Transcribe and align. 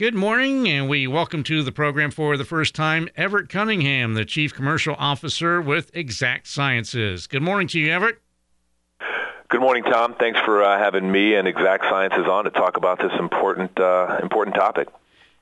Good 0.00 0.14
morning, 0.14 0.66
and 0.66 0.88
we 0.88 1.06
welcome 1.06 1.42
to 1.42 1.62
the 1.62 1.72
program 1.72 2.10
for 2.10 2.38
the 2.38 2.44
first 2.46 2.74
time 2.74 3.10
Everett 3.16 3.50
Cunningham, 3.50 4.14
the 4.14 4.24
Chief 4.24 4.54
Commercial 4.54 4.96
Officer 4.98 5.60
with 5.60 5.94
Exact 5.94 6.46
Sciences. 6.46 7.26
Good 7.26 7.42
morning 7.42 7.68
to 7.68 7.78
you, 7.78 7.92
Everett. 7.92 8.16
Good 9.50 9.60
morning, 9.60 9.84
Tom. 9.84 10.14
Thanks 10.18 10.40
for 10.40 10.62
uh, 10.62 10.78
having 10.78 11.12
me 11.12 11.34
and 11.34 11.46
Exact 11.46 11.84
Sciences 11.84 12.24
on 12.26 12.44
to 12.44 12.50
talk 12.50 12.78
about 12.78 12.98
this 12.98 13.12
important 13.18 13.78
uh, 13.78 14.18
important 14.22 14.56
topic. 14.56 14.88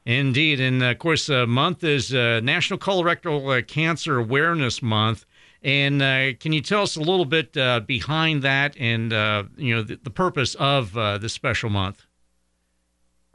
Indeed, 0.05 0.59
and 0.59 0.83
of 0.83 0.99
course, 0.99 1.29
the 1.29 1.47
month 1.47 1.85
is 1.85 2.13
uh, 2.13 2.41
National 2.43 2.81
Colorectal 2.81 3.61
uh, 3.61 3.63
Cancer 3.63 4.19
Awareness 4.19 4.83
Month. 4.83 5.25
And 5.63 6.03
uh, 6.03 6.33
can 6.41 6.53
you 6.53 6.63
tell 6.63 6.83
us 6.83 6.97
a 6.97 7.01
little 7.01 7.27
bit 7.27 7.57
uh, 7.57 7.79
behind 7.79 8.43
that, 8.43 8.77
and 8.77 9.13
you 9.57 9.77
know 9.77 9.83
the, 9.83 10.01
the, 10.03 10.11
purpose 10.11 10.57
of 10.57 10.95
this 10.95 11.33
special 11.33 11.71
month? 11.71 12.08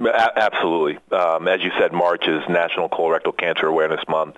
Absolutely. 0.07 0.99
Um, 1.15 1.47
as 1.47 1.61
you 1.61 1.71
said, 1.79 1.93
March 1.93 2.27
is 2.27 2.41
National 2.49 2.89
Colorectal 2.89 3.37
Cancer 3.37 3.68
Awareness 3.68 4.01
Month. 4.07 4.37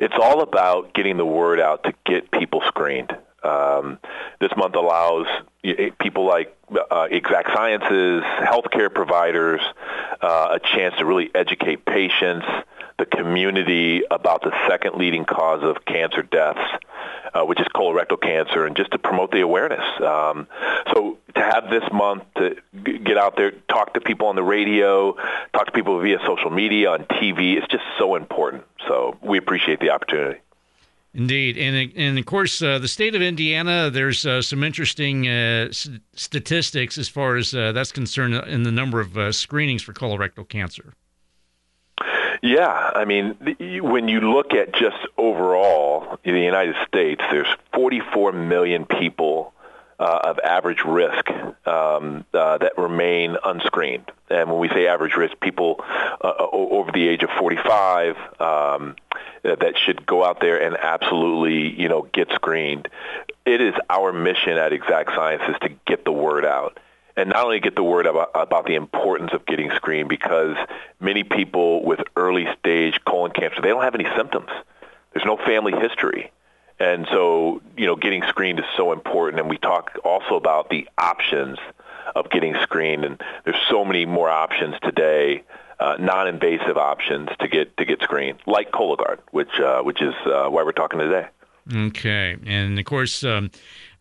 It's 0.00 0.14
all 0.20 0.40
about 0.40 0.94
getting 0.94 1.16
the 1.16 1.26
word 1.26 1.60
out 1.60 1.84
to 1.84 1.94
get 2.04 2.30
people 2.30 2.62
screened. 2.66 3.16
Um, 3.42 3.98
this 4.40 4.50
month 4.56 4.74
allows 4.74 5.26
people 6.00 6.26
like 6.26 6.56
uh, 6.90 7.08
Exact 7.10 7.50
Sciences, 7.54 8.22
healthcare 8.22 8.92
providers, 8.92 9.60
uh, 10.22 10.58
a 10.58 10.60
chance 10.60 10.94
to 10.98 11.04
really 11.04 11.30
educate 11.34 11.84
patients, 11.84 12.46
the 12.98 13.06
community 13.06 14.02
about 14.10 14.42
the 14.42 14.52
second 14.68 14.96
leading 14.96 15.24
cause 15.24 15.62
of 15.62 15.84
cancer 15.84 16.22
deaths, 16.22 16.60
uh, 17.34 17.42
which 17.42 17.60
is 17.60 17.66
colorectal 17.74 18.20
cancer, 18.20 18.66
and 18.66 18.76
just 18.76 18.92
to 18.92 18.98
promote 18.98 19.30
the 19.30 19.40
awareness. 19.40 19.84
Um, 20.00 20.46
so 20.92 21.18
to 21.34 21.40
have 21.40 21.70
this 21.70 21.84
month 21.92 22.22
to 22.36 22.56
g- 22.84 22.98
get 22.98 23.18
out 23.18 23.36
there, 23.36 23.50
talk 23.68 23.94
to 23.94 24.00
people 24.00 24.28
on 24.28 24.36
the 24.36 24.44
radio, 24.44 25.16
talk 25.52 25.66
to 25.66 25.72
people 25.72 25.98
via 26.00 26.18
social 26.24 26.50
media, 26.50 26.90
on 26.92 27.04
TV, 27.04 27.56
it's 27.56 27.66
just 27.68 27.84
so 27.98 28.14
important. 28.14 28.64
So 28.86 29.16
we 29.22 29.38
appreciate 29.38 29.80
the 29.80 29.90
opportunity. 29.90 30.40
Indeed, 31.16 31.56
and 31.58 31.92
and 31.96 32.18
of 32.18 32.26
course, 32.26 32.60
uh, 32.60 32.80
the 32.80 32.88
state 32.88 33.14
of 33.14 33.22
Indiana. 33.22 33.88
There's 33.88 34.26
uh, 34.26 34.42
some 34.42 34.64
interesting 34.64 35.28
uh, 35.28 35.68
s- 35.70 35.88
statistics 36.14 36.98
as 36.98 37.08
far 37.08 37.36
as 37.36 37.54
uh, 37.54 37.70
that's 37.70 37.92
concerned 37.92 38.34
in 38.34 38.64
the 38.64 38.72
number 38.72 38.98
of 38.98 39.16
uh, 39.16 39.30
screenings 39.30 39.80
for 39.80 39.92
colorectal 39.92 40.48
cancer. 40.48 40.92
Yeah, 42.44 42.90
I 42.94 43.06
mean, 43.06 43.38
when 43.80 44.08
you 44.08 44.20
look 44.20 44.52
at 44.52 44.74
just 44.74 44.98
overall 45.16 46.18
the 46.22 46.30
United 46.30 46.76
States, 46.86 47.22
there's 47.30 47.46
44 47.72 48.32
million 48.32 48.84
people 48.84 49.54
uh, 49.98 50.20
of 50.24 50.38
average 50.40 50.84
risk 50.84 51.30
um, 51.66 52.26
uh, 52.34 52.58
that 52.58 52.76
remain 52.76 53.38
unscreened. 53.42 54.12
And 54.28 54.50
when 54.50 54.58
we 54.58 54.68
say 54.68 54.88
average 54.88 55.14
risk, 55.14 55.40
people 55.40 55.82
uh, 56.22 56.34
over 56.52 56.92
the 56.92 57.08
age 57.08 57.22
of 57.22 57.30
45 57.30 58.18
um, 58.38 58.96
that 59.42 59.78
should 59.78 60.04
go 60.04 60.22
out 60.22 60.40
there 60.40 60.60
and 60.60 60.76
absolutely, 60.76 61.80
you 61.80 61.88
know, 61.88 62.02
get 62.12 62.30
screened. 62.32 62.88
It 63.46 63.62
is 63.62 63.72
our 63.88 64.12
mission 64.12 64.58
at 64.58 64.74
Exact 64.74 65.14
Sciences 65.14 65.56
to 65.62 65.70
get 65.86 66.04
the 66.04 66.12
word 66.12 66.44
out. 66.44 66.78
And 67.16 67.30
not 67.30 67.44
only 67.44 67.60
get 67.60 67.76
the 67.76 67.84
word 67.84 68.06
about, 68.06 68.30
about 68.34 68.66
the 68.66 68.74
importance 68.74 69.32
of 69.32 69.46
getting 69.46 69.70
screened 69.76 70.08
because 70.08 70.56
many 71.00 71.22
people 71.22 71.84
with 71.84 72.00
early 72.16 72.46
stage 72.58 72.98
colon 73.06 73.30
cancer, 73.30 73.60
they 73.60 73.68
don't 73.68 73.82
have 73.82 73.94
any 73.94 74.08
symptoms. 74.16 74.50
There's 75.12 75.24
no 75.24 75.36
family 75.36 75.72
history. 75.72 76.32
And 76.80 77.06
so, 77.10 77.62
you 77.76 77.86
know, 77.86 77.94
getting 77.94 78.22
screened 78.24 78.58
is 78.58 78.64
so 78.76 78.92
important. 78.92 79.40
And 79.40 79.48
we 79.48 79.58
talk 79.58 79.96
also 80.04 80.34
about 80.34 80.70
the 80.70 80.88
options 80.98 81.58
of 82.16 82.30
getting 82.30 82.54
screened. 82.62 83.04
And 83.04 83.22
there's 83.44 83.60
so 83.68 83.84
many 83.84 84.06
more 84.06 84.28
options 84.28 84.74
today, 84.82 85.44
uh, 85.78 85.96
non-invasive 86.00 86.76
options 86.76 87.28
to 87.40 87.48
get 87.48 87.76
to 87.76 87.84
get 87.84 88.02
screened, 88.02 88.38
like 88.46 88.72
Cologuard, 88.72 89.18
which 89.30 89.60
uh, 89.60 89.82
which 89.82 90.02
is 90.02 90.14
uh, 90.26 90.48
why 90.48 90.62
we're 90.62 90.72
talking 90.72 90.98
today. 90.98 91.28
Okay, 91.72 92.36
and 92.44 92.78
of 92.78 92.84
course, 92.84 93.24
um, 93.24 93.50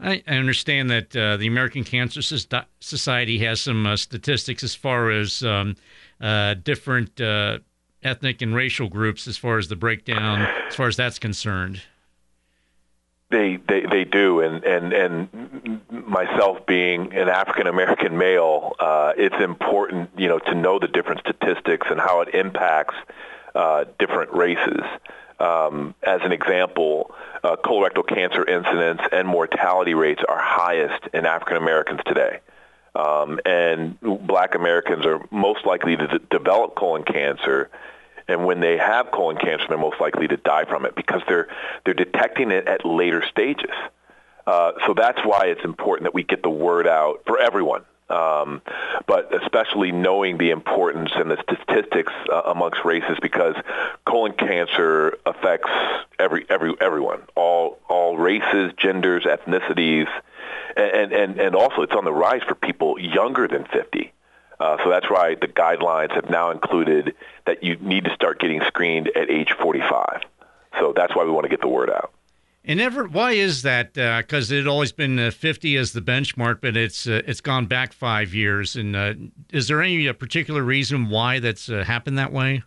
I, 0.04 0.24
I, 0.28 0.36
understand 0.36 0.90
that 0.90 1.16
uh, 1.16 1.38
the 1.38 1.48
American 1.48 1.84
Cancer 1.84 2.22
Society 2.22 3.40
has 3.40 3.62
some 3.62 3.88
uh, 3.88 3.96
statistics 3.96 4.64
as 4.64 4.76
far 4.76 5.10
as 5.10 5.44
um, 5.44 5.76
uh, 6.20 6.56
different 6.56 7.22
ethnic 8.04 8.42
and 8.42 8.54
racial 8.54 8.90
groups, 8.90 9.28
as 9.28 9.38
far 9.38 9.58
as 9.58 9.70
the 9.70 9.76
breakdown, 9.76 10.42
as 10.68 10.76
far 10.76 10.88
as 10.88 10.98
that's 10.98 11.20
concerned. 11.20 11.82
They, 13.30 13.58
they 13.68 13.82
they 13.90 14.04
do, 14.04 14.42
and 14.42 14.64
and 14.64 14.94
and 14.94 15.82
myself 15.90 16.68
being 16.68 17.14
an 17.14 17.30
African 17.30 17.66
American 17.66 18.16
male, 18.16 18.76
uh, 18.80 19.14
it's 19.18 19.42
important, 19.42 20.12
you 20.16 20.28
know, 20.28 20.38
to 20.38 20.54
know 20.54 20.78
the 20.78 20.88
different 20.88 21.22
statistics 21.22 21.88
and 21.90 22.00
how 22.00 22.22
it 22.22 22.36
impacts 22.36 22.94
uh, 23.56 23.86
different 23.98 24.32
races. 24.34 24.82
Um, 25.40 25.96
as 26.04 26.22
an 26.24 26.32
example, 26.32 27.14
uh, 27.44 27.56
colorectal 27.58 28.08
cancer 28.08 28.46
incidence 28.46 29.02
and 29.12 29.28
mortality 29.28 29.94
rates 29.94 30.22
are 30.28 30.40
highest 30.40 31.08
in 31.14 31.26
African 31.26 31.58
Americans 31.58 32.02
today. 32.06 32.40
Um, 32.96 33.40
and 33.46 34.00
black 34.00 34.56
Americans 34.56 35.06
are 35.06 35.20
most 35.32 35.66
likely 35.66 35.98
to 35.98 36.08
d- 36.08 36.26
develop 36.30 36.76
colon 36.76 37.04
cancer 37.04 37.72
and 38.28 38.46
when 38.46 38.60
they 38.60 38.78
have 38.78 39.12
colon 39.12 39.38
cancer, 39.38 39.66
they're 39.68 39.78
most 39.78 40.00
likely 40.00 40.28
to 40.28 40.38
die 40.38 40.66
from 40.66 40.86
it 40.86 40.96
because 40.96 41.22
they're 41.28 41.48
they're 41.86 41.94
detecting 41.94 42.52
it 42.52 42.68
at 42.68 42.86
later 42.86 43.24
stages. 43.30 43.72
Uh, 44.46 44.74
so 44.86 44.94
that's 44.94 45.20
why 45.24 45.48
it's 45.48 45.64
important 45.64 46.06
that 46.06 46.14
we 46.14 46.24
get 46.24 46.44
the 46.44 46.50
word 46.50 46.88
out 46.88 47.24
for 47.26 47.40
everyone. 47.40 47.84
Um, 48.14 48.62
but 49.08 49.34
especially 49.42 49.92
knowing 49.92 50.38
the 50.38 50.52
importance 50.52 51.12
and 51.16 51.32
the 51.32 51.42
statistics 51.42 52.14
uh, 52.32 52.44
amongst 52.46 52.86
races, 52.86 53.18
because 53.20 53.56
colon 54.06 54.34
cancer 54.34 55.18
affects 55.26 55.72
every 56.20 56.46
every 56.48 56.76
everyone, 56.80 57.24
all 57.36 57.80
all 57.90 58.16
races, 58.16 58.72
genders, 58.78 59.24
ethnicities, 59.24 60.08
and 60.78 61.12
and 61.12 61.40
and 61.40 61.56
also 61.56 61.82
it's 61.82 61.94
on 61.94 62.06
the 62.06 62.14
rise 62.14 62.44
for 62.44 62.54
people 62.54 63.00
younger 63.00 63.48
than 63.48 63.66
50. 63.66 64.14
Uh, 64.60 64.78
so 64.84 64.90
that's 64.92 65.10
why 65.10 65.34
the 65.34 65.48
guidelines 65.48 66.12
have 66.14 66.30
now 66.30 66.52
included 66.52 67.16
that 67.46 67.64
you 67.64 67.78
need 67.78 68.06
to 68.06 68.14
start 68.14 68.40
getting 68.40 68.62
screened 68.68 69.10
at 69.16 69.30
age 69.30 69.52
45. 69.60 70.22
So 70.80 70.94
that's 70.96 71.16
why 71.16 71.24
we 71.24 71.32
want 71.32 71.46
to 71.46 71.50
get 71.50 71.62
the 71.62 71.68
word 71.68 71.90
out. 71.90 72.14
And 72.66 72.80
Everett, 72.80 73.12
why 73.12 73.34
is 73.34 73.64
that? 73.64 73.94
Because 73.94 74.52
uh, 74.52 74.56
it 74.56 74.68
always 74.68 74.94
been 74.94 75.20
uh, 75.20 75.32
50 75.32 75.76
as 75.76 75.92
the 75.92 76.02
benchmark, 76.02 76.62
but 76.62 76.78
it's 76.78 77.08
uh, 77.08 77.22
it's 77.28 77.42
gone 77.42 77.66
back 77.66 77.92
five 77.92 78.34
years. 78.34 78.78
And 78.78 78.96
uh, 78.96 79.14
is 79.52 79.68
there 79.68 79.82
any 79.82 80.08
uh, 80.08 80.14
particular 80.14 80.64
reason 80.64 81.10
why 81.10 81.40
that's 81.40 81.68
happened 81.68 82.18
that 82.18 82.32
way? 82.32 82.64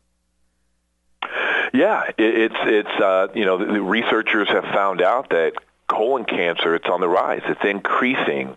Yeah, 1.72 2.04
it, 2.18 2.52
it's 2.52 2.54
it's 2.58 3.34
you 3.34 3.46
know 3.46 3.58
the 3.58 3.80
researchers 3.80 4.48
have 4.48 4.64
found 4.64 5.00
out 5.00 5.30
that 5.30 5.54
colon 5.88 6.24
cancer 6.24 6.74
it's 6.74 6.88
on 6.88 7.00
the 7.00 7.08
rise. 7.08 7.42
It's 7.46 7.64
increasing 7.64 8.56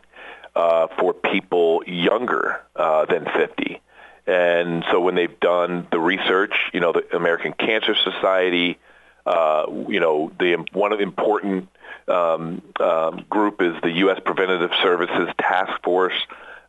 uh, 0.56 0.88
for 1.00 1.13
people 1.13 1.83
younger 1.88 2.61
uh, 2.75 3.06
than 3.06 3.25
50. 3.25 3.81
And 4.27 4.83
so 4.91 5.00
when 5.00 5.16
they've 5.16 5.39
done 5.39 5.88
the 5.91 6.00
research, 6.00 6.53
you 6.73 6.79
know, 6.79 6.91
the 6.91 7.16
American 7.16 7.53
Cancer 7.53 7.95
Society, 7.95 8.77
uh, 9.25 9.66
you 9.88 10.00
know, 10.00 10.31
the 10.40 10.66
one 10.74 10.94
important 11.00 11.69
um, 12.07 12.62
um, 12.80 13.25
group 13.30 13.62
is 13.62 13.75
the 13.81 13.91
U.S. 13.91 14.19
Preventative 14.24 14.72
Services 14.81 15.30
Task 15.40 15.84
Force. 15.84 16.13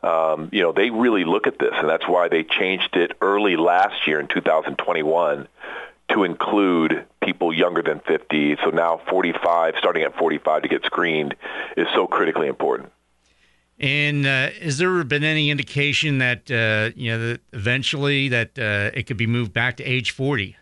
Um, 0.02 0.48
you 0.52 0.62
know, 0.62 0.72
they 0.72 0.90
really 0.90 1.24
look 1.24 1.46
at 1.46 1.58
this, 1.58 1.72
and 1.76 1.88
that's 1.88 2.08
why 2.08 2.28
they 2.28 2.42
changed 2.42 2.96
it 2.96 3.12
early 3.20 3.56
last 3.56 4.06
year 4.06 4.18
in 4.18 4.28
2021 4.28 5.46
to 6.10 6.24
include 6.24 7.06
people 7.22 7.52
younger 7.52 7.82
than 7.82 8.00
50. 8.00 8.56
So 8.64 8.70
now 8.70 9.00
45, 9.08 9.74
starting 9.78 10.02
at 10.02 10.16
45 10.16 10.62
to 10.62 10.68
get 10.68 10.84
screened, 10.84 11.36
is 11.76 11.86
so 11.94 12.06
critically 12.06 12.48
important. 12.48 12.90
And 13.78 14.26
uh, 14.26 14.50
has 14.62 14.76
there 14.76 15.02
been 15.04 15.24
any 15.24 15.48
indication 15.48 16.18
that 16.18 16.50
uh, 16.50 16.92
you 16.94 17.10
know 17.10 17.28
that 17.28 17.40
eventually 17.54 18.28
that 18.28 18.58
uh, 18.58 18.90
it 18.92 19.04
could 19.04 19.16
be 19.16 19.26
moved 19.26 19.54
back 19.54 19.78
to 19.78 19.84
age 19.84 20.10
forty? 20.10 20.56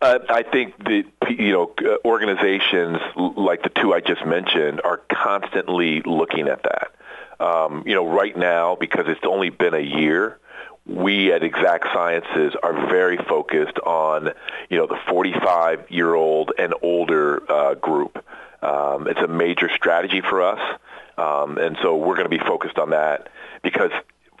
Uh, 0.00 0.18
I 0.28 0.42
think 0.42 0.76
that 0.84 1.04
you 1.30 1.52
know 1.52 1.74
organizations 2.04 2.98
like 3.16 3.62
the 3.62 3.70
two 3.70 3.92
I 3.92 4.00
just 4.00 4.24
mentioned 4.24 4.80
are 4.84 4.98
constantly 5.12 6.02
looking 6.02 6.48
at 6.48 6.62
that. 6.62 6.92
Um, 7.40 7.84
you 7.86 7.94
know, 7.94 8.06
right 8.06 8.36
now 8.36 8.76
because 8.76 9.06
it's 9.08 9.24
only 9.24 9.50
been 9.50 9.74
a 9.74 9.80
year, 9.80 10.38
we 10.86 11.32
at 11.32 11.42
Exact 11.42 11.86
Sciences 11.92 12.54
are 12.62 12.72
very 12.88 13.16
focused 13.16 13.78
on 13.80 14.30
you 14.70 14.78
know 14.78 14.86
the 14.86 14.98
45 15.08 15.90
year 15.90 16.14
old 16.14 16.52
and 16.58 16.74
older 16.82 17.42
uh, 17.50 17.74
group. 17.74 18.24
Um, 18.62 19.06
it's 19.06 19.20
a 19.20 19.28
major 19.28 19.68
strategy 19.74 20.20
for 20.20 20.42
us. 20.42 20.78
Um, 21.16 21.58
and 21.58 21.76
so 21.82 21.96
we're 21.96 22.14
going 22.14 22.30
to 22.30 22.36
be 22.36 22.38
focused 22.38 22.78
on 22.78 22.90
that 22.90 23.28
because 23.62 23.90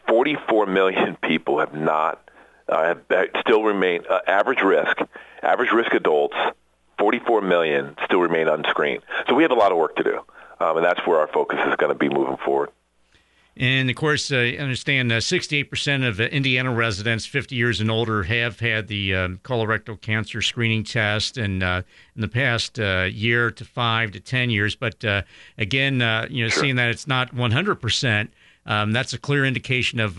44 0.08 0.66
million 0.66 1.16
people 1.22 1.58
have 1.58 1.74
not, 1.74 2.27
uh, 2.68 2.94
still 3.40 3.62
remain 3.62 4.02
uh, 4.08 4.20
average 4.26 4.62
risk, 4.62 4.98
average 5.42 5.72
risk 5.72 5.92
adults, 5.92 6.36
44 6.98 7.42
million 7.42 7.96
still 8.04 8.20
remain 8.20 8.48
unscreened. 8.48 9.02
So 9.28 9.34
we 9.34 9.42
have 9.42 9.52
a 9.52 9.56
lot 9.56 9.72
of 9.72 9.78
work 9.78 9.96
to 9.96 10.02
do. 10.02 10.20
Um, 10.60 10.76
and 10.76 10.84
that's 10.84 11.00
where 11.06 11.20
our 11.20 11.28
focus 11.28 11.60
is 11.68 11.76
going 11.76 11.92
to 11.92 11.98
be 11.98 12.08
moving 12.08 12.36
forward. 12.38 12.70
And 13.58 13.90
of 13.90 13.96
course, 13.96 14.30
uh, 14.30 14.36
I 14.36 14.56
understand 14.58 15.10
uh, 15.10 15.16
68% 15.16 16.06
of 16.06 16.20
Indiana 16.20 16.72
residents 16.72 17.26
50 17.26 17.56
years 17.56 17.80
and 17.80 17.90
older 17.90 18.22
have 18.22 18.60
had 18.60 18.86
the 18.86 19.14
um, 19.16 19.40
colorectal 19.42 20.00
cancer 20.00 20.40
screening 20.42 20.84
test, 20.84 21.36
and 21.36 21.62
uh, 21.62 21.82
in 22.14 22.20
the 22.20 22.28
past 22.28 22.78
uh, 22.78 23.08
year 23.10 23.50
to 23.50 23.64
five 23.64 24.12
to 24.12 24.20
10 24.20 24.50
years. 24.50 24.76
But 24.76 25.04
uh, 25.04 25.22
again, 25.58 26.00
uh, 26.00 26.28
you 26.30 26.44
know, 26.44 26.50
sure. 26.50 26.62
seeing 26.62 26.76
that 26.76 26.90
it's 26.90 27.08
not 27.08 27.34
100%, 27.34 28.28
um, 28.68 28.92
that's 28.92 29.12
a 29.12 29.18
clear 29.18 29.44
indication 29.44 29.98
of 29.98 30.18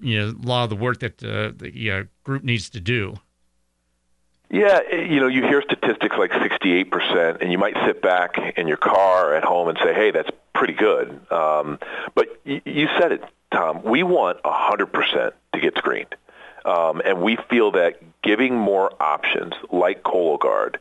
you 0.00 0.18
know 0.18 0.28
a 0.28 0.46
lot 0.46 0.64
of 0.64 0.70
the 0.70 0.76
work 0.76 1.00
that 1.00 1.18
the 1.18 2.08
group 2.24 2.44
needs 2.44 2.68
to 2.70 2.80
do. 2.80 3.16
Yeah, 4.50 4.80
you 4.92 5.18
know, 5.18 5.26
you 5.26 5.42
hear 5.42 5.62
statistics 5.62 6.16
like 6.16 6.30
68%, 6.30 7.40
and 7.40 7.50
you 7.50 7.58
might 7.58 7.74
sit 7.86 8.00
back 8.02 8.36
in 8.56 8.68
your 8.68 8.76
car 8.76 9.34
at 9.34 9.42
home 9.42 9.68
and 9.68 9.78
say, 9.82 9.92
hey, 9.94 10.12
that's 10.12 10.30
pretty 10.54 10.74
good. 10.74 11.08
Um, 11.32 11.78
but 12.14 12.28
y- 12.46 12.62
you 12.64 12.88
said 12.98 13.10
it, 13.10 13.24
Tom. 13.52 13.82
We 13.82 14.02
want 14.02 14.40
100% 14.42 15.32
to 15.54 15.60
get 15.60 15.76
screened. 15.76 16.14
Um, 16.64 17.02
and 17.04 17.20
we 17.20 17.36
feel 17.50 17.72
that 17.72 18.00
giving 18.22 18.54
more 18.56 18.92
options 19.02 19.54
like 19.72 20.02
Cologuard 20.02 20.76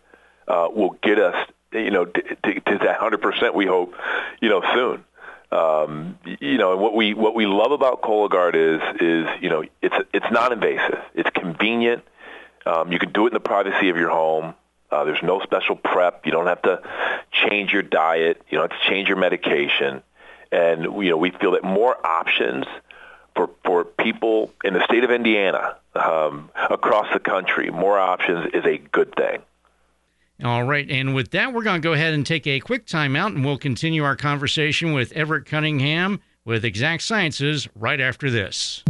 uh, 0.48 0.68
will 0.71 0.98
get 1.01 1.19
us, 1.19 1.50
you 1.71 1.89
know, 1.89 2.06
to, 2.06 2.21
to, 2.21 2.59
to 2.59 2.77
that 2.77 3.00
100% 3.00 3.56
we 3.56 3.66
hope, 3.66 3.95
you 4.39 4.50
know, 4.50 4.62
soon. 4.74 5.04
Um, 5.53 6.17
you 6.39 6.57
know, 6.57 6.71
and 6.71 6.81
what 6.81 6.95
we 6.95 7.13
what 7.13 7.35
we 7.35 7.45
love 7.45 7.71
about 7.71 8.01
Cologuard 8.01 8.55
is 8.55 8.81
is 9.00 9.27
you 9.39 9.50
know 9.50 9.63
it's 9.83 9.95
it's 10.11 10.25
non-invasive, 10.31 11.00
it's 11.13 11.29
convenient. 11.29 12.03
Um, 12.65 12.91
you 12.91 12.97
can 12.97 13.11
do 13.11 13.25
it 13.25 13.29
in 13.29 13.33
the 13.33 13.39
privacy 13.39 13.89
of 13.89 13.97
your 13.97 14.09
home. 14.09 14.55
Uh, 14.89 15.03
there's 15.03 15.21
no 15.21 15.41
special 15.41 15.75
prep. 15.75 16.25
You 16.25 16.31
don't 16.31 16.47
have 16.47 16.61
to 16.63 16.81
change 17.31 17.71
your 17.71 17.83
diet. 17.83 18.41
You 18.50 18.57
don't 18.57 18.71
have 18.71 18.79
to 18.81 18.89
change 18.89 19.07
your 19.07 19.17
medication. 19.17 20.01
And 20.51 20.83
you 21.03 21.09
know, 21.11 21.17
we 21.17 21.29
feel 21.29 21.51
that 21.51 21.63
more 21.63 21.95
options 22.03 22.65
for 23.35 23.51
for 23.63 23.83
people 23.83 24.51
in 24.63 24.73
the 24.73 24.83
state 24.85 25.03
of 25.03 25.11
Indiana, 25.11 25.75
um, 25.94 26.49
across 26.56 27.13
the 27.13 27.19
country, 27.19 27.69
more 27.69 27.99
options 27.99 28.49
is 28.56 28.65
a 28.65 28.79
good 28.79 29.13
thing. 29.15 29.44
All 30.44 30.63
right, 30.66 30.90
and 30.90 31.16
with 31.16 31.31
that, 31.31 31.54
we're 31.54 31.63
going 31.63 31.81
to 31.81 31.86
go 31.86 31.94
ahead 31.94 32.13
and 32.13 32.25
take 32.25 32.45
a 32.45 32.60
quick 32.60 32.86
timeout, 32.86 33.28
and 33.28 33.45
we'll 33.45 33.57
continue 33.57 34.04
our 34.04 34.18
conversation 34.18 34.92
with 34.92 35.13
Everett 35.13 35.45
Cunningham 35.45 36.19
with 36.44 36.66
Exact 36.66 37.04
Sciences 37.04 37.69
right 37.75 38.01
after 38.01 38.30
this. 38.30 38.84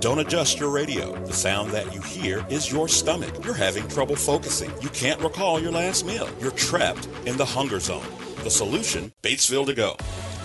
Don't 0.00 0.18
adjust 0.18 0.60
your 0.60 0.70
radio. 0.70 1.14
The 1.24 1.32
sound 1.32 1.70
that 1.70 1.92
you 1.94 2.02
hear 2.02 2.46
is 2.50 2.70
your 2.70 2.86
stomach. 2.86 3.44
You're 3.44 3.54
having 3.54 3.88
trouble 3.88 4.14
focusing. 4.14 4.70
You 4.82 4.90
can't 4.90 5.20
recall 5.22 5.58
your 5.58 5.72
last 5.72 6.04
meal. 6.04 6.28
You're 6.38 6.50
trapped 6.52 7.08
in 7.24 7.36
the 7.38 7.46
hunger 7.46 7.80
zone. 7.80 8.06
The 8.44 8.50
solution 8.50 9.12
Batesville 9.22 9.66
to 9.66 9.74
go. 9.74 9.96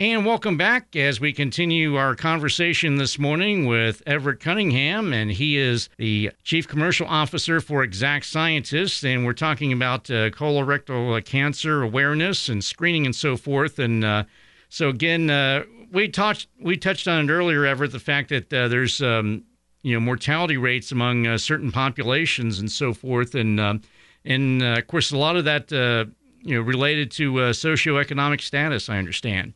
And 0.00 0.24
welcome 0.24 0.56
back 0.56 0.96
as 0.96 1.20
we 1.20 1.30
continue 1.34 1.96
our 1.96 2.14
conversation 2.14 2.96
this 2.96 3.18
morning 3.18 3.66
with 3.66 4.02
Everett 4.06 4.40
Cunningham, 4.40 5.12
and 5.12 5.30
he 5.30 5.58
is 5.58 5.90
the 5.98 6.30
Chief 6.42 6.66
Commercial 6.66 7.06
Officer 7.06 7.60
for 7.60 7.82
Exact 7.82 8.24
Sciences. 8.24 9.04
And 9.04 9.26
we're 9.26 9.34
talking 9.34 9.74
about 9.74 10.10
uh, 10.10 10.30
colorectal 10.30 11.18
uh, 11.18 11.20
cancer 11.20 11.82
awareness 11.82 12.48
and 12.48 12.64
screening 12.64 13.04
and 13.04 13.14
so 13.14 13.36
forth. 13.36 13.78
And 13.78 14.02
uh, 14.02 14.24
so, 14.70 14.88
again, 14.88 15.28
uh, 15.28 15.64
we 15.92 16.08
touched 16.08 16.48
we 16.58 16.78
touched 16.78 17.06
on 17.06 17.28
it 17.28 17.30
earlier, 17.30 17.66
Everett, 17.66 17.92
the 17.92 17.98
fact 17.98 18.30
that 18.30 18.50
uh, 18.54 18.68
there's 18.68 19.02
um, 19.02 19.44
you 19.82 19.92
know 19.92 20.00
mortality 20.00 20.56
rates 20.56 20.90
among 20.90 21.26
uh, 21.26 21.36
certain 21.36 21.70
populations 21.70 22.58
and 22.58 22.72
so 22.72 22.94
forth, 22.94 23.34
and 23.34 23.60
um, 23.60 23.82
and 24.24 24.62
of 24.62 24.86
course 24.86 25.12
a 25.12 25.18
lot 25.18 25.36
of 25.36 25.44
that 25.44 25.70
you 25.70 26.54
know 26.54 26.62
related 26.62 27.10
to 27.10 27.32
socioeconomic 27.32 28.40
status. 28.40 28.88
I 28.88 28.96
understand. 28.96 29.52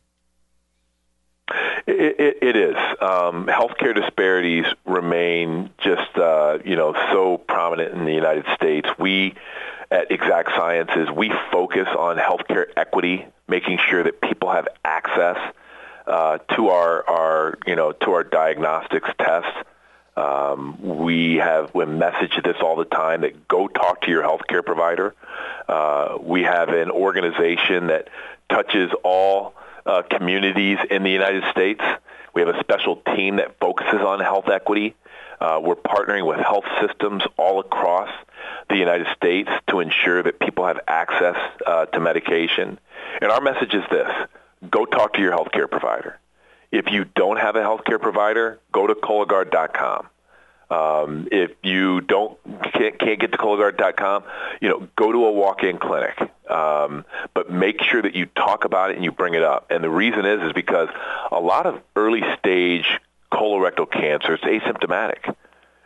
It, 1.87 2.19
it, 2.19 2.37
it 2.41 2.55
is. 2.55 2.75
Um, 2.99 3.45
healthcare 3.45 3.93
disparities 3.93 4.65
remain 4.85 5.69
just, 5.77 6.17
uh, 6.17 6.57
you 6.65 6.75
know, 6.75 6.93
so 7.11 7.37
prominent 7.37 7.93
in 7.93 8.05
the 8.05 8.13
United 8.13 8.45
States. 8.55 8.89
We 8.97 9.35
at 9.91 10.11
Exact 10.11 10.49
Sciences, 10.55 11.09
we 11.11 11.31
focus 11.51 11.87
on 11.97 12.17
healthcare 12.17 12.65
equity, 12.75 13.27
making 13.47 13.77
sure 13.87 14.03
that 14.03 14.19
people 14.19 14.51
have 14.51 14.67
access 14.83 15.37
uh, 16.07 16.39
to 16.55 16.69
our, 16.69 17.07
our, 17.07 17.57
you 17.67 17.75
know, 17.75 17.91
to 17.91 18.11
our 18.13 18.23
diagnostics 18.23 19.09
tests. 19.19 19.51
Um, 20.17 20.77
we 20.81 21.35
have 21.35 21.71
we 21.75 21.85
message 21.85 22.39
this 22.43 22.55
all 22.61 22.77
the 22.77 22.85
time 22.85 23.21
that 23.21 23.47
go 23.47 23.67
talk 23.67 24.01
to 24.01 24.11
your 24.11 24.23
healthcare 24.23 24.65
provider. 24.65 25.13
Uh, 25.67 26.17
we 26.21 26.43
have 26.43 26.69
an 26.69 26.89
organization 26.89 27.87
that 27.87 28.07
touches 28.49 28.91
all 29.03 29.53
uh, 29.85 30.03
communities 30.09 30.77
in 30.89 31.03
the 31.03 31.11
United 31.11 31.43
States. 31.51 31.81
We 32.33 32.41
have 32.41 32.53
a 32.53 32.59
special 32.59 32.97
team 33.15 33.37
that 33.37 33.59
focuses 33.59 34.01
on 34.01 34.19
health 34.19 34.49
equity. 34.49 34.95
Uh, 35.39 35.59
we're 35.63 35.75
partnering 35.75 36.25
with 36.25 36.39
health 36.39 36.65
systems 36.81 37.23
all 37.37 37.59
across 37.59 38.09
the 38.69 38.77
United 38.77 39.07
States 39.15 39.49
to 39.67 39.79
ensure 39.79 40.23
that 40.23 40.39
people 40.39 40.65
have 40.65 40.79
access 40.87 41.35
uh, 41.65 41.85
to 41.87 41.99
medication. 41.99 42.79
And 43.21 43.31
our 43.31 43.41
message 43.41 43.73
is 43.73 43.83
this. 43.89 44.09
Go 44.69 44.85
talk 44.85 45.13
to 45.13 45.21
your 45.21 45.31
healthcare 45.31 45.69
provider. 45.69 46.17
If 46.71 46.91
you 46.91 47.05
don't 47.05 47.37
have 47.37 47.55
a 47.55 47.61
healthcare 47.61 48.01
provider, 48.01 48.59
go 48.71 48.87
to 48.87 48.95
Cologuard.com. 48.95 50.07
Um, 50.69 51.27
if 51.31 51.51
you 51.63 52.01
don't 52.01 52.37
can't, 52.73 52.97
can't 52.97 53.19
get 53.19 53.31
to 53.31 53.37
Cologuard.com, 53.37 54.23
you 54.61 54.69
know, 54.69 54.87
go 54.95 55.11
to 55.11 55.25
a 55.25 55.31
walk-in 55.31 55.77
clinic. 55.77 56.17
Um, 56.55 57.05
but 57.33 57.51
make 57.51 57.81
sure 57.81 58.01
that 58.01 58.15
you 58.15 58.27
talk 58.27 58.63
about 58.63 58.91
it 58.91 58.95
and 58.95 59.03
you 59.03 59.11
bring 59.11 59.33
it 59.33 59.43
up. 59.43 59.67
And 59.69 59.83
the 59.83 59.89
reason 59.89 60.25
is 60.25 60.41
is 60.41 60.53
because 60.53 60.89
a 61.31 61.39
lot 61.39 61.65
of 61.65 61.81
early 61.95 62.21
stage 62.39 62.85
colorectal 63.31 63.91
cancer 63.91 64.35
is 64.35 64.41
asymptomatic 64.41 65.35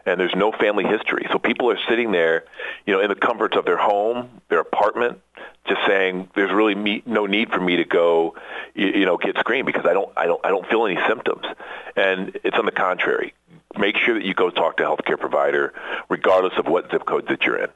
and 0.05 0.19
there's 0.19 0.35
no 0.35 0.51
family 0.51 0.83
history. 0.83 1.25
So 1.31 1.39
people 1.39 1.71
are 1.71 1.79
sitting 1.87 2.11
there, 2.11 2.45
you 2.85 2.93
know, 2.93 3.01
in 3.01 3.09
the 3.09 3.15
comforts 3.15 3.57
of 3.57 3.65
their 3.65 3.77
home, 3.77 4.41
their 4.49 4.59
apartment, 4.59 5.21
just 5.67 5.81
saying 5.87 6.29
there's 6.35 6.51
really 6.51 6.75
me, 6.75 7.01
no 7.05 7.25
need 7.25 7.49
for 7.49 7.59
me 7.59 7.77
to 7.77 7.85
go, 7.85 8.35
you, 8.75 8.87
you 8.87 9.05
know, 9.05 9.17
get 9.17 9.37
screened 9.39 9.65
because 9.65 9.85
I 9.85 9.93
don't, 9.93 10.11
I 10.15 10.25
don't, 10.25 10.45
I 10.45 10.49
don't 10.49 10.67
feel 10.67 10.85
any 10.85 10.99
symptoms. 11.07 11.45
And 11.95 12.37
it's 12.43 12.57
on 12.57 12.65
the 12.65 12.71
contrary 12.71 13.33
make 13.77 13.97
sure 13.97 14.15
that 14.15 14.25
you 14.25 14.33
go 14.33 14.49
talk 14.49 14.77
to 14.77 14.83
a 14.83 14.95
healthcare 14.95 15.19
provider, 15.19 15.73
regardless 16.09 16.53
of 16.57 16.65
what 16.65 16.89
zip 16.91 17.05
code 17.05 17.27
that 17.27 17.43
you're 17.43 17.57
in. 17.57 17.69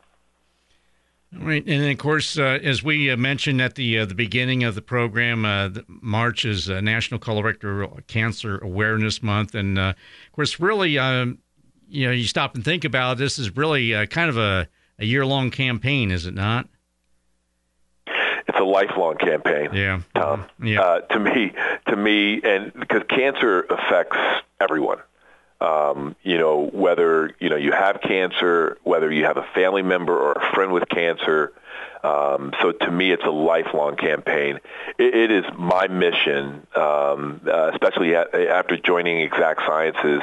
Right, 1.39 1.63
and 1.65 1.91
of 1.91 1.97
course, 1.97 2.37
uh, 2.37 2.59
as 2.63 2.83
we 2.83 3.09
uh, 3.09 3.17
mentioned 3.17 3.61
at 3.61 3.75
the 3.75 3.99
uh, 3.99 4.05
the 4.05 4.13
beginning 4.15 4.63
of 4.63 4.75
the 4.75 4.81
program, 4.81 5.45
uh, 5.45 5.69
March 5.87 6.45
is 6.45 6.69
uh, 6.69 6.79
National 6.79 7.19
Colorectal 7.19 8.05
Cancer 8.07 8.59
Awareness 8.59 9.23
Month, 9.23 9.55
and 9.55 9.79
uh, 9.79 9.93
of 10.27 10.31
course, 10.31 10.59
really, 10.59 10.97
um, 10.99 11.39
you 11.89 12.05
know, 12.05 12.11
you 12.11 12.25
stop 12.25 12.55
and 12.55 12.63
think 12.63 12.85
about 12.85 13.13
it, 13.13 13.19
this 13.19 13.39
is 13.39 13.57
really 13.57 14.07
kind 14.07 14.29
of 14.29 14.37
a, 14.37 14.67
a 14.99 15.05
year 15.05 15.25
long 15.25 15.49
campaign, 15.49 16.11
is 16.11 16.25
it 16.25 16.35
not? 16.35 16.67
It's 18.05 18.59
a 18.59 18.63
lifelong 18.63 19.15
campaign. 19.15 19.69
Yeah, 19.73 20.01
Tom. 20.15 20.45
Yeah. 20.61 20.99
to 21.09 21.19
me, 21.19 21.51
to 21.87 21.95
me, 21.95 22.41
and 22.43 22.73
because 22.73 23.03
cancer 23.09 23.61
affects 23.61 24.17
everyone 24.59 24.99
um, 25.63 26.15
you 26.23 26.37
know, 26.37 26.69
whether, 26.73 27.33
you 27.39 27.49
know, 27.49 27.55
you 27.55 27.71
have 27.71 28.01
cancer, 28.01 28.77
whether 28.83 29.09
you 29.09 29.23
have 29.23 29.37
a 29.37 29.47
family 29.55 29.81
member 29.81 30.15
or 30.17 30.33
a 30.33 30.53
friend 30.53 30.73
with 30.73 30.89
cancer. 30.89 31.53
Um, 32.03 32.51
so 32.61 32.73
to 32.73 32.91
me, 32.91 33.11
it's 33.13 33.23
a 33.23 33.31
lifelong 33.31 33.95
campaign. 33.95 34.59
it, 34.97 35.15
it 35.15 35.31
is 35.31 35.45
my 35.57 35.87
mission, 35.87 36.67
um, 36.75 37.39
uh, 37.47 37.71
especially 37.71 38.13
at, 38.13 38.35
after 38.35 38.75
joining 38.75 39.21
Exact 39.21 39.61
Sciences, 39.65 40.21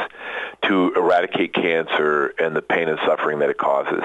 to 0.66 0.92
eradicate 0.94 1.54
cancer 1.54 2.34
and 2.38 2.54
the 2.54 2.60
pain 2.60 2.90
and 2.90 2.98
suffering 3.06 3.38
that 3.38 3.48
it 3.48 3.56
causes. 3.56 4.04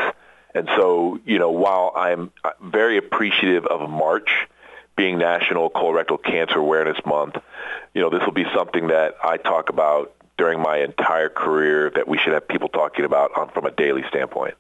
And 0.54 0.70
so, 0.78 1.20
you 1.26 1.38
know, 1.38 1.52
while 1.52 1.92
I'm 1.98 2.32
very 2.62 2.98
appreciative 2.98 3.66
of 3.66 3.90
March 3.90 4.30
being 4.96 5.18
National 5.18 5.70
Colorectal 5.70 6.24
Cancer 6.24 6.60
Awareness 6.60 6.98
Month, 7.06 7.36
you 7.94 8.02
know, 8.02 8.10
this 8.10 8.22
will 8.26 8.32
be 8.32 8.46
something 8.56 8.88
that 8.88 9.16
I 9.22 9.36
talk 9.36 9.68
about 9.68 10.16
during 10.38 10.60
my 10.62 10.78
entire 10.80 11.30
career 11.30 11.92
that 11.96 12.08
we 12.08 12.18
should 12.18 12.34
have 12.34 12.48
people 12.48 12.70
talking 12.70 13.06
about 13.06 13.36
on, 13.38 13.50
from 13.50 13.66
a 13.66 13.72
daily 13.72 14.04
standpoint. 14.10 14.56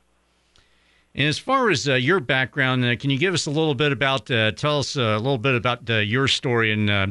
And 1.16 1.28
as 1.30 1.40
far 1.40 1.70
as 1.70 1.88
uh, 1.88 1.94
your 1.94 2.20
background, 2.20 2.84
uh, 2.84 2.98
can 2.98 3.10
you 3.10 3.18
give 3.18 3.34
us 3.34 3.46
a 3.46 3.50
little 3.50 3.74
bit 3.74 3.94
about, 3.94 4.30
uh, 4.30 4.52
tell 4.52 4.80
us 4.80 4.98
uh, 4.98 5.02
a 5.02 5.18
little 5.18 5.38
bit 5.38 5.56
about 5.56 5.90
uh, 5.90 6.00
your 6.00 6.28
story 6.28 6.74
and 6.74 6.90
uh, 6.90 7.08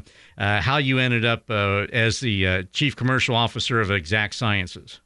how 0.60 0.76
you 0.76 0.98
ended 0.98 1.24
up 1.24 1.50
as 1.50 2.20
the 2.20 2.68
Chief 2.72 2.94
Commercial 2.96 3.34
Officer 3.34 3.80
of 3.80 3.90
Exact 3.90 4.34
Sciences? 4.34 5.00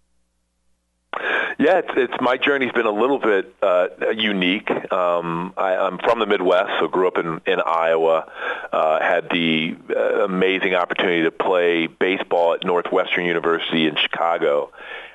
Yeah, 1.58 1.78
it's, 1.78 1.90
it's 1.96 2.14
my 2.20 2.36
journey's 2.36 2.70
been 2.70 2.86
a 2.86 2.92
little 2.92 3.18
bit 3.18 3.52
uh, 3.60 3.88
unique. 4.14 4.70
Um, 4.92 5.52
I, 5.56 5.74
I'm 5.74 5.98
from 5.98 6.20
the 6.20 6.26
Midwest, 6.26 6.78
so 6.78 6.86
grew 6.86 7.08
up 7.08 7.18
in 7.18 7.40
in 7.46 7.60
Iowa. 7.60 8.30
Uh, 8.72 9.00
had 9.00 9.28
the 9.30 9.76
uh, 9.90 10.24
amazing 10.24 10.74
opportunity 10.74 11.24
to 11.24 11.32
play 11.32 11.88
baseball 11.88 12.54
at 12.54 12.64
Northwestern 12.64 13.24
University 13.24 13.88
in 13.88 13.96
Chicago, 13.96 14.70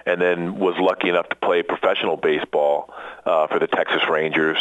and 0.05 0.19
then 0.19 0.59
was 0.59 0.75
lucky 0.77 1.07
enough 1.07 1.29
to 1.29 1.37
play 1.37 1.63
professional 1.63 2.17
baseball 2.17 2.93
uh, 3.25 3.47
for 3.47 3.59
the 3.59 3.67
Texas 3.67 4.01
Rangers. 4.09 4.57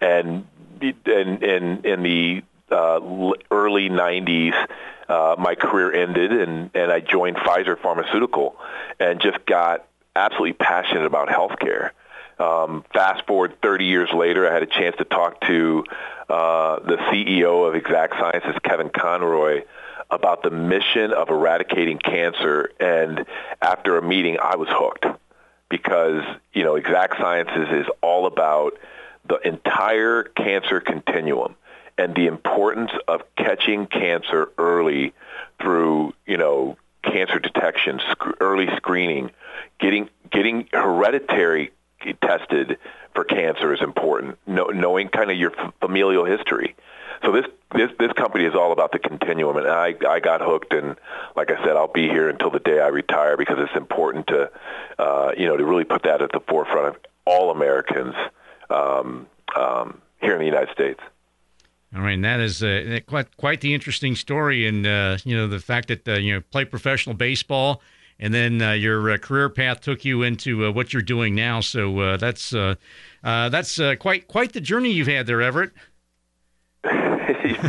And 0.00 0.48
in 0.80 1.44
in, 1.44 1.84
in 1.84 2.02
the 2.02 2.42
uh, 2.72 2.98
early 3.52 3.88
'90s, 3.88 4.68
uh, 5.08 5.36
my 5.38 5.54
career 5.54 5.92
ended, 5.92 6.32
and 6.32 6.70
and 6.74 6.90
I 6.90 6.98
joined 6.98 7.36
Pfizer 7.36 7.80
Pharmaceutical, 7.80 8.56
and 8.98 9.20
just 9.20 9.46
got 9.46 9.86
absolutely 10.16 10.54
passionate 10.54 11.04
about 11.04 11.28
healthcare. 11.28 11.90
Um, 12.38 12.84
fast 12.94 13.26
forward 13.26 13.60
30 13.62 13.84
years 13.84 14.10
later, 14.14 14.48
I 14.48 14.52
had 14.52 14.62
a 14.62 14.66
chance 14.66 14.96
to 14.96 15.04
talk 15.04 15.40
to 15.42 15.84
uh, 16.28 16.78
the 16.80 16.96
CEO 16.96 17.68
of 17.68 17.74
Exact 17.74 18.14
Sciences, 18.18 18.54
Kevin 18.64 18.88
Conroy, 18.88 19.64
about 20.10 20.42
the 20.42 20.50
mission 20.50 21.12
of 21.12 21.28
eradicating 21.28 21.98
cancer. 21.98 22.70
And 22.80 23.26
after 23.60 23.98
a 23.98 24.02
meeting, 24.02 24.38
I 24.42 24.56
was 24.56 24.68
hooked 24.70 25.06
because, 25.68 26.24
you 26.52 26.64
know, 26.64 26.76
Exact 26.76 27.18
Sciences 27.18 27.68
is 27.70 27.86
all 28.00 28.26
about 28.26 28.78
the 29.28 29.36
entire 29.46 30.24
cancer 30.24 30.80
continuum 30.80 31.54
and 31.98 32.14
the 32.14 32.26
importance 32.26 32.90
of 33.06 33.22
catching 33.36 33.86
cancer 33.86 34.50
early 34.56 35.12
through, 35.60 36.14
you 36.26 36.38
know, 36.38 36.78
cancer 37.02 37.38
detection, 37.38 38.00
sc- 38.10 38.40
early 38.40 38.68
screening, 38.76 39.30
getting 39.78 40.08
getting 40.30 40.68
hereditary 40.72 41.72
tested 42.22 42.78
for 43.14 43.24
cancer 43.24 43.74
is 43.74 43.80
important. 43.80 44.38
Know, 44.46 44.66
knowing 44.66 45.08
kind 45.08 45.30
of 45.30 45.36
your 45.36 45.52
familial 45.80 46.24
history. 46.24 46.74
So 47.24 47.32
this 47.32 47.46
this 47.74 47.90
this 47.98 48.12
company 48.12 48.44
is 48.44 48.54
all 48.54 48.72
about 48.72 48.92
the 48.92 48.98
continuum, 48.98 49.56
and 49.56 49.66
I 49.66 49.94
I 50.08 50.20
got 50.20 50.40
hooked, 50.40 50.72
and 50.72 50.96
like 51.36 51.50
I 51.50 51.62
said, 51.64 51.76
I'll 51.76 51.92
be 51.92 52.08
here 52.08 52.28
until 52.28 52.50
the 52.50 52.60
day 52.60 52.80
I 52.80 52.88
retire 52.88 53.36
because 53.36 53.58
it's 53.58 53.76
important 53.76 54.26
to 54.28 54.50
uh, 54.98 55.32
you 55.36 55.46
know 55.46 55.56
to 55.56 55.64
really 55.64 55.84
put 55.84 56.02
that 56.04 56.22
at 56.22 56.32
the 56.32 56.40
forefront 56.40 56.88
of 56.88 56.96
all 57.26 57.50
Americans 57.50 58.14
um, 58.70 59.26
um, 59.54 60.00
here 60.20 60.32
in 60.32 60.38
the 60.38 60.46
United 60.46 60.72
States. 60.72 61.00
All 61.94 62.02
right, 62.02 62.12
and 62.12 62.24
that 62.24 62.40
is 62.40 62.62
uh, 62.62 63.00
quite 63.06 63.36
quite 63.36 63.60
the 63.60 63.74
interesting 63.74 64.14
story, 64.14 64.66
and 64.66 64.86
uh, 64.86 65.18
you 65.24 65.36
know 65.36 65.46
the 65.46 65.58
fact 65.58 65.88
that 65.88 66.08
uh, 66.08 66.12
you 66.14 66.32
know 66.32 66.40
play 66.40 66.64
professional 66.64 67.14
baseball, 67.14 67.82
and 68.20 68.32
then 68.34 68.60
uh, 68.60 68.72
your 68.72 69.10
uh, 69.10 69.18
career 69.18 69.48
path 69.48 69.80
took 69.80 70.04
you 70.04 70.22
into 70.22 70.66
uh, 70.66 70.70
what 70.70 70.92
you're 70.92 71.02
doing 71.02 71.34
now. 71.34 71.60
So 71.60 72.16
that's 72.18 72.50
that's 73.22 73.80
quite 73.98 74.28
quite 74.28 74.52
the 74.52 74.60
journey 74.60 74.92
you've 74.92 75.08
had 75.08 75.26
there, 75.26 75.42
Everett. 75.42 75.72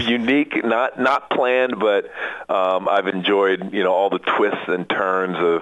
Unique, 0.08 0.64
not 0.64 1.00
not 1.00 1.30
planned, 1.30 1.80
but 1.80 2.06
um, 2.50 2.88
I've 2.88 3.08
enjoyed 3.08 3.74
you 3.74 3.84
know 3.84 3.92
all 3.92 4.10
the 4.10 4.20
twists 4.20 4.68
and 4.68 4.88
turns 4.90 5.38
of 5.38 5.62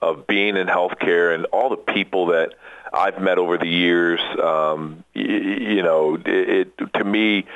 of 0.00 0.26
being 0.26 0.56
in 0.56 0.68
healthcare 0.68 1.34
and 1.34 1.44
all 1.46 1.68
the 1.68 1.76
people 1.76 2.26
that 2.26 2.54
I've 2.92 3.20
met 3.20 3.38
over 3.38 3.58
the 3.58 3.68
years. 3.68 4.20
Um, 4.42 5.04
you, 5.14 5.24
you 5.24 5.82
know, 5.82 6.14
it, 6.14 6.68
it 6.78 6.94
to 6.94 7.04
me 7.04 7.46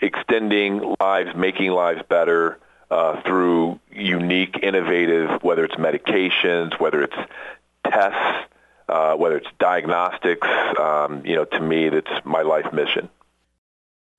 extending 0.00 0.94
lives, 1.00 1.34
making 1.36 1.70
lives 1.70 2.02
better 2.08 2.58
uh, 2.90 3.20
through 3.22 3.78
unique, 3.92 4.58
innovative, 4.62 5.42
whether 5.42 5.64
it's 5.64 5.76
medications, 5.76 6.78
whether 6.80 7.02
it's 7.02 7.16
tests, 7.84 8.48
uh, 8.88 9.14
whether 9.14 9.36
it's 9.36 9.48
diagnostics. 9.58 10.46
Um, 10.78 11.24
you 11.24 11.36
know, 11.36 11.44
to 11.44 11.60
me, 11.60 11.88
that's 11.88 12.24
my 12.24 12.42
life 12.42 12.72
mission. 12.72 13.08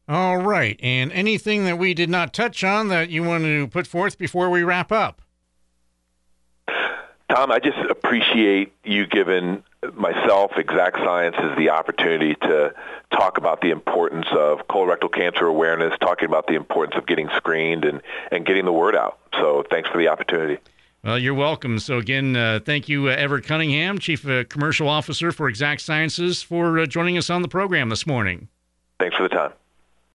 All 0.08 0.38
right. 0.38 0.80
And 0.82 1.12
anything 1.12 1.66
that 1.66 1.78
we 1.78 1.94
did 1.94 2.10
not 2.10 2.34
touch 2.34 2.64
on 2.64 2.90
that 2.90 3.10
you 3.10 3.24
want 3.24 3.44
to 3.44 3.68
put 3.68 3.88
forth 3.88 4.18
before 4.18 4.50
we 4.50 4.64
wrap 4.64 4.92
up? 4.92 5.22
Tom, 7.30 7.52
I 7.52 7.60
just 7.60 7.78
appreciate 7.90 8.74
you 8.84 9.08
giving 9.08 9.64
myself, 9.94 10.52
Exact 10.58 10.98
Sciences, 10.98 11.58
the 11.58 11.70
opportunity 11.70 12.36
to 12.36 12.74
talk 13.12 13.38
about 13.38 13.62
the 13.62 13.72
importance 13.72 14.28
of 14.32 14.68
colorectal 14.68 15.12
cancer 15.12 15.46
awareness, 15.46 15.94
talking 16.00 16.26
about 16.26 16.48
the 16.48 16.54
importance 16.54 16.96
of 16.96 17.08
getting 17.08 17.30
screened 17.36 17.86
and, 17.86 18.02
and 18.32 18.46
getting 18.46 18.66
the 18.66 18.74
word 18.74 18.96
out. 18.96 19.20
So 19.34 19.64
thanks 19.70 19.90
for 19.90 19.98
the 19.98 20.08
opportunity. 20.08 20.60
Well, 21.04 21.18
you're 21.18 21.34
welcome. 21.34 21.80
So, 21.80 21.98
again, 21.98 22.36
uh, 22.36 22.60
thank 22.64 22.88
you, 22.88 23.10
uh, 23.10 23.14
Everett 23.14 23.46
Cunningham, 23.46 23.98
Chief 23.98 24.28
uh, 24.28 24.44
Commercial 24.44 24.88
Officer 24.88 25.32
for 25.32 25.50
Exact 25.50 25.82
Sciences, 25.82 26.44
for 26.44 26.78
uh, 26.78 26.86
joining 26.86 27.18
us 27.18 27.32
on 27.32 27.42
the 27.42 27.48
program 27.48 27.90
this 27.90 28.06
morning. 28.06 28.50
Thanks 29.00 29.16
for 29.16 29.24
the 29.24 29.30
time. 29.30 29.52